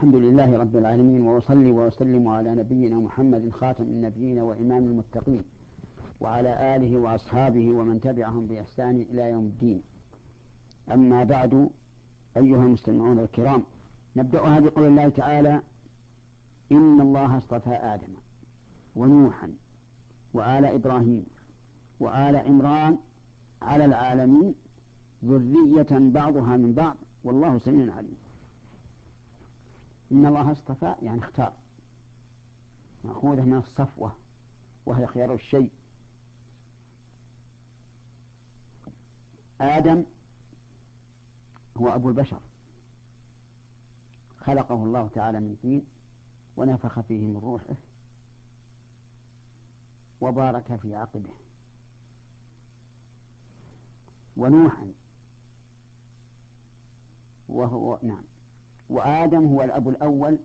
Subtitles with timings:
[0.00, 5.42] الحمد لله رب العالمين وأصلي وأسلم على نبينا محمد خاتم النبيين وإمام المتقين
[6.20, 9.82] وعلى آله وأصحابه ومن تبعهم بإحسان إلى يوم الدين.
[10.92, 11.70] أما بعد
[12.36, 13.62] أيها المستمعون الكرام
[14.16, 15.60] نبدأها بقول الله تعالى
[16.72, 18.12] إن الله اصطفى آدم
[18.96, 19.52] ونوحا
[20.32, 21.24] وآل إبراهيم
[22.00, 22.98] وآل عمران
[23.62, 24.54] على العالمين
[25.24, 28.16] ذرية بعضها من بعض والله سميع عليم.
[30.12, 31.52] إن الله اصطفى يعني اختار.
[33.04, 34.16] مأخوذة من الصفوة
[34.86, 35.70] وهي خيار الشيء.
[39.60, 40.04] آدم
[41.76, 42.40] هو أبو البشر.
[44.40, 45.86] خلقه الله تعالى من طين
[46.56, 47.74] ونفخ فيه من روحه
[50.20, 51.30] وبارك في عقبه.
[54.36, 54.92] ونوحا
[57.48, 58.22] وهو نعم.
[58.90, 60.38] وآدم هو الأب الأول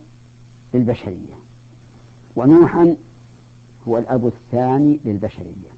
[0.73, 1.33] للبشرية
[2.35, 2.95] ونوحا
[3.87, 5.75] هو الأب الثاني للبشرية.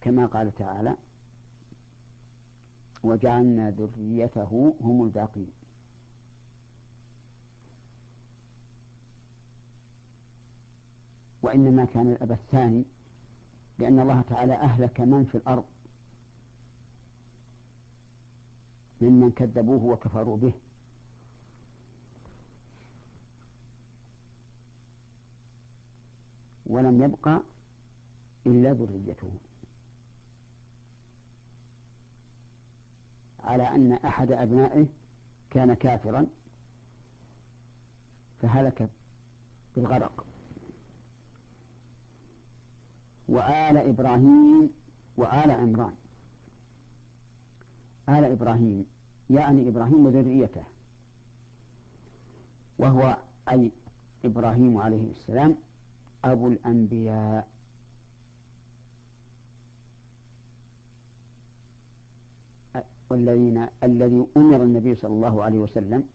[0.00, 0.96] كما قال تعالى
[3.02, 5.52] وجعلنا ذريته هم الباقين.
[11.42, 12.84] وإنما كان الأب الثاني
[13.78, 15.64] لأن الله تعالى أهلك من في الأرض
[19.02, 20.52] ممن كذبوه وكفروا به.
[26.66, 27.42] ولم يبقى
[28.46, 29.32] إلا ذريته.
[33.40, 34.86] على أن أحد أبنائه
[35.50, 36.26] كان كافرا
[38.42, 38.90] فهلك
[39.76, 40.26] بالغرق.
[43.28, 44.70] وآل إبراهيم
[45.16, 46.01] وآل عمران.
[48.08, 48.86] آل إبراهيم
[49.30, 50.62] يعني إبراهيم وذريته.
[52.78, 53.72] وهو أي
[54.24, 55.56] إبراهيم عليه السلام
[56.24, 57.48] أبو الأنبياء.
[63.10, 66.08] والذين الذي أمر النبي صلى الله عليه وسلم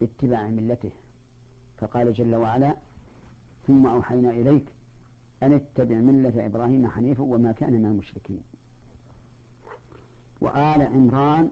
[0.00, 0.90] باتباع ملته.
[1.78, 2.76] فقال جل وعلا
[3.66, 4.64] ثم أوحينا إليك
[5.42, 8.42] أن اتبع ملة إبراهيم حنيفا وما كان من المشركين.
[10.46, 11.50] وآل عمران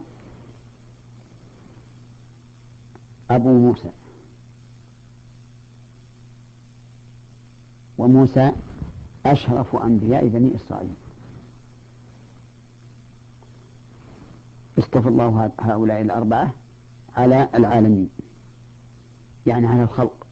[3.30, 3.90] أبو موسى.
[7.98, 8.52] وموسى
[9.26, 10.94] أشرف أنبياء بني إسرائيل.
[14.78, 16.54] اصطفى الله هؤلاء الأربعة
[17.16, 18.08] على العالمين.
[19.46, 20.26] يعني على الخلق.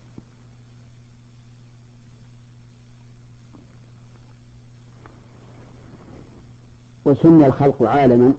[7.04, 8.34] وسمي الخلق عالما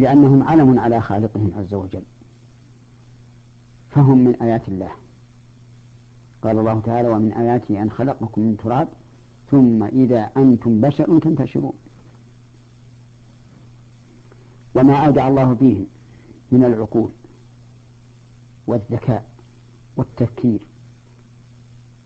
[0.00, 2.02] لأنهم علم على خالقهم عز وجل.
[3.90, 4.90] فهم من آيات الله.
[6.42, 8.88] قال الله تعالى ومن آياته أن خلقكم من تراب
[9.50, 11.72] ثم إذا أنتم بشر تنتشرون.
[14.74, 15.86] وما أودع الله فيهم
[16.52, 17.10] من العقول
[18.66, 19.30] والذكاء
[19.96, 20.66] والتفكير.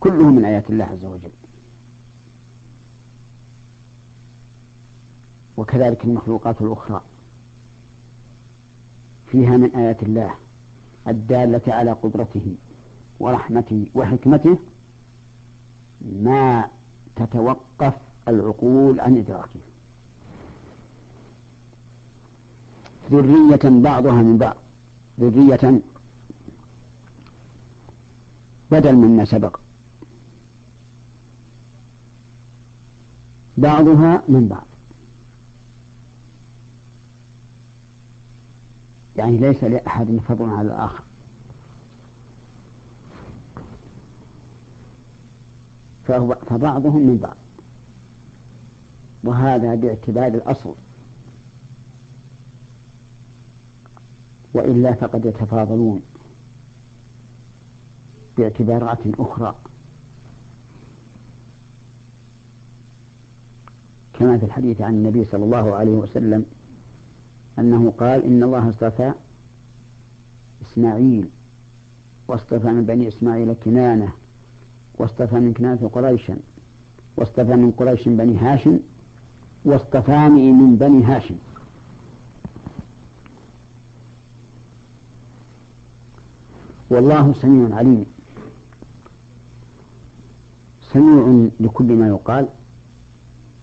[0.00, 1.31] كله من آيات الله عز وجل.
[5.56, 7.03] وكذلك المخلوقات الأخرى.
[9.34, 10.34] فيها من آيات الله
[11.09, 12.55] الدالة على قدرته
[13.21, 14.59] ورحمته وحكمته
[16.00, 16.69] ما
[17.17, 17.95] تتوقف
[18.28, 19.61] العقول عن إدراكه.
[23.11, 24.56] ذرية بعضها من بعض.
[25.21, 25.81] ذرية
[28.71, 29.61] بدل مما سبق.
[33.56, 34.66] بعضها من بعض.
[39.17, 41.05] يعني ليس لأحد فضل على الآخر.
[46.07, 47.37] فهو فبعضهم من بعض.
[49.25, 50.75] وهذا باعتبار الأصل.
[54.55, 56.03] وإلا فقد يتفاضلون.
[58.39, 59.55] باعتبارات أخرى.
[64.19, 66.47] كما في الحديث عن النبي صلى الله عليه وسلم
[67.59, 69.12] أنه قال إن الله اصطفى
[70.62, 71.28] إسماعيل
[72.28, 74.12] واصطفى من بني إسماعيل كنانة
[74.95, 76.39] واصطفى من كنانة قريشا
[77.16, 78.80] واصطفى من قريش بني هاشم
[79.65, 81.34] واصطفاني من بني هاشم.
[86.91, 88.07] والله سميع عليم.
[90.92, 92.48] سميع لكل ما يقال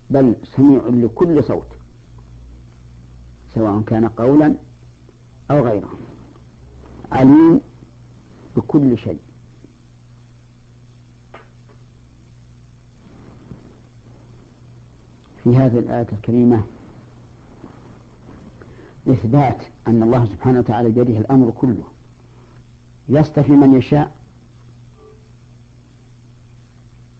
[0.09, 1.67] بل سميع لكل صوت.
[3.55, 4.55] سواء كان قولا
[5.51, 5.93] أو غيره.
[7.11, 7.61] عليم
[8.55, 9.19] بكل شيء.
[15.43, 16.63] في هذه الآية الكريمة
[19.07, 21.83] إثبات أن الله سبحانه وتعالى بيده الأمر كله.
[23.09, 24.15] يصطفي من يشاء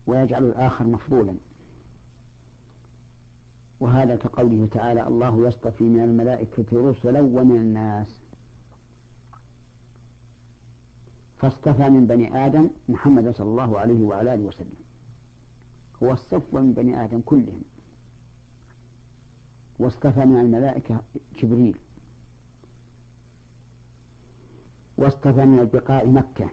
[0.06, 1.36] ويجعل الآخر مفضولا.
[3.82, 8.08] وهذا كقوله تعالى الله يصطفي من الملائكة رسلا ومن الناس.
[11.38, 14.76] فاصطفى من بني آدم محمد صلى الله عليه وعلى آله وسلم.
[16.04, 17.62] هو الصفوة من بني آدم كلهم.
[19.80, 21.02] واصطفى من الملائكة
[21.36, 21.78] جبريل.
[24.98, 26.50] واصطفى من البقاع مكة.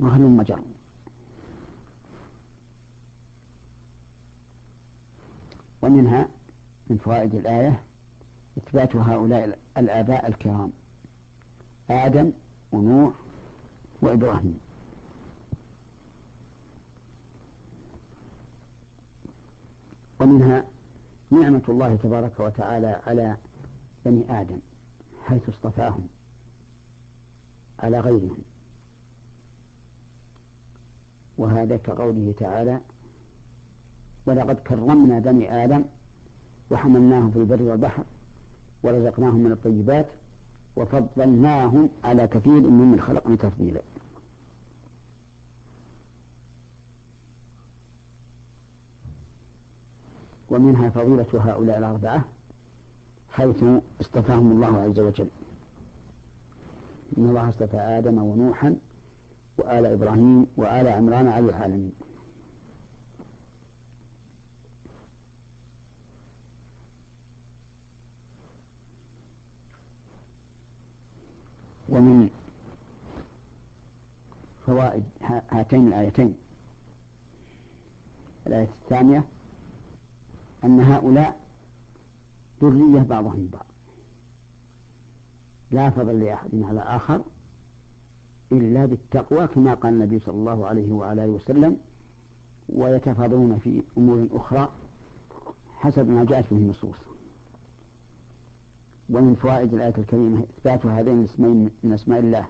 [0.00, 0.62] وهلم جر
[5.92, 6.28] ومنها
[6.90, 7.82] من فوائد الآية
[8.58, 10.72] إثبات هؤلاء الآباء الكرام
[11.90, 12.32] آدم
[12.72, 13.14] ونوح
[14.00, 14.60] وإبراهيم.
[20.20, 20.64] ومنها
[21.30, 23.36] نعمة الله تبارك وتعالى على
[24.04, 24.58] بني آدم
[25.26, 26.08] حيث اصطفاهم
[27.78, 28.42] على غيرهم.
[31.38, 32.80] وهذا كقوله تعالى
[34.26, 35.84] ولقد كرمنا بني آدم
[36.70, 38.04] وحملناهم في البر والبحر
[38.82, 40.06] ورزقناهم من الطيبات
[40.76, 43.80] وفضلناهم على كثير ممن خلقنا تفضيلا.
[50.50, 52.24] ومنها فضيلة هؤلاء الأربعة
[53.30, 53.64] حيث
[54.00, 55.28] اصطفاهم الله عز وجل.
[57.18, 58.76] إن الله اصطفى آدم ونوحا
[59.58, 61.92] وآل إبراهيم وآل عمران على العالمين.
[71.92, 72.30] ومن
[74.66, 76.36] فوائد هاتين الآيتين.
[78.46, 79.24] الآية الثانية
[80.64, 81.40] أن هؤلاء
[82.62, 83.66] ذرية بعضهم بعض.
[85.70, 87.22] لا فضل لأحد على آخر
[88.52, 91.76] إلا بالتقوى كما قال النبي صلى الله عليه وعلى آله وسلم
[92.68, 94.72] ويتفاضلون في أمور أخرى
[95.76, 96.96] حسب ما جاءت به النصوص.
[99.10, 102.46] ومن فوائد الآية الكريمة إثبات هذين الاسمين من أسماء الله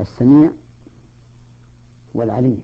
[0.00, 0.50] السميع
[2.14, 2.62] والعليم.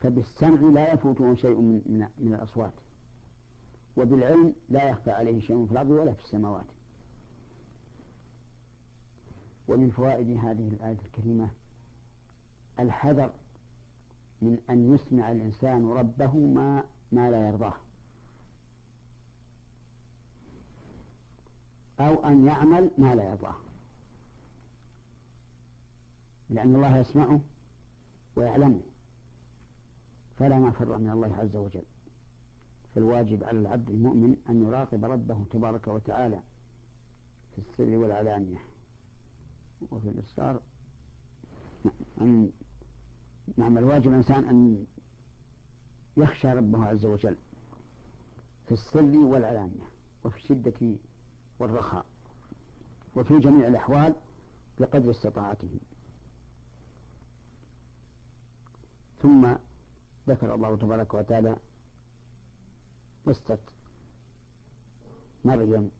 [0.00, 2.72] فبالسمع لا يفوته شيء من, من, الأصوات
[3.96, 6.66] وبالعلم لا يخفى عليه شيء في الأرض ولا في السماوات.
[9.68, 11.48] ومن فوائد هذه الآية الكريمة
[12.78, 13.32] الحذر
[14.42, 16.84] من أن يسمع الإنسان ربه ما
[17.14, 17.74] ما لا يرضاه.
[22.00, 23.56] أو أن يعمل ما لا يرضاه.
[26.50, 27.40] لأن الله يسمعه
[28.36, 28.80] ويعلمه
[30.38, 31.82] فلا مفر من الله عز وجل.
[32.94, 36.40] فالواجب على العبد المؤمن أن يراقب ربه تبارك وتعالى
[37.56, 38.58] في السر والعلانية.
[39.90, 40.60] وفي الإصرار
[42.20, 42.50] أن
[43.56, 44.86] نعم الواجب الإنسان أن
[46.16, 47.36] يخشى ربه عز وجل
[48.66, 49.88] في السر والعلانية
[50.24, 50.98] وفي الشدة
[51.58, 52.06] والرخاء
[53.16, 54.14] وفي جميع الأحوال
[54.78, 55.70] بقدر استطاعته.
[59.22, 59.54] ثم
[60.28, 61.56] ذكر الله تبارك وتعالى
[63.26, 63.58] قصة
[65.44, 65.90] مريم.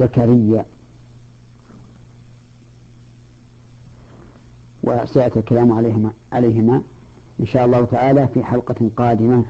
[0.00, 0.64] وزكريا
[4.86, 6.82] وسيأتي الكلام عليهما عليهما
[7.40, 9.44] إن شاء الله تعالى في حلقة قادمة.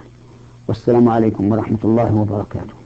[0.68, 2.83] والسلام عليكم ورحمة الله وبركاته.